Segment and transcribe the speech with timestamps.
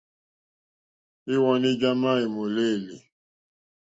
[1.33, 2.95] Íwɔ̌ní já má èmòlêlì.